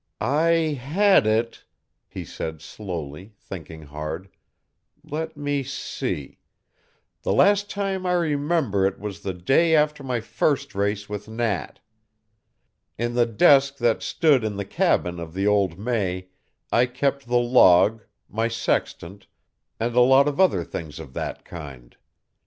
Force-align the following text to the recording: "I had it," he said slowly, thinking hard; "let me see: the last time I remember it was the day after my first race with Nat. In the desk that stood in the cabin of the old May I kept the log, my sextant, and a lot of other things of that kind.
"I 0.19 0.79
had 0.81 1.27
it," 1.27 1.63
he 2.07 2.25
said 2.25 2.59
slowly, 2.59 3.35
thinking 3.39 3.83
hard; 3.83 4.29
"let 5.03 5.37
me 5.37 5.61
see: 5.61 6.39
the 7.21 7.31
last 7.33 7.69
time 7.69 8.03
I 8.07 8.13
remember 8.13 8.87
it 8.87 8.97
was 8.99 9.19
the 9.21 9.35
day 9.35 9.75
after 9.75 10.01
my 10.03 10.19
first 10.19 10.73
race 10.73 11.07
with 11.07 11.27
Nat. 11.27 11.79
In 12.97 13.13
the 13.13 13.27
desk 13.27 13.77
that 13.77 14.01
stood 14.01 14.43
in 14.43 14.55
the 14.55 14.65
cabin 14.65 15.19
of 15.19 15.35
the 15.35 15.45
old 15.45 15.77
May 15.77 16.29
I 16.71 16.87
kept 16.87 17.27
the 17.27 17.37
log, 17.37 18.01
my 18.27 18.47
sextant, 18.47 19.27
and 19.79 19.95
a 19.95 19.99
lot 20.01 20.27
of 20.27 20.39
other 20.39 20.63
things 20.63 20.97
of 20.99 21.13
that 21.13 21.45
kind. 21.45 21.95